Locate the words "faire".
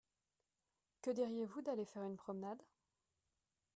1.85-2.01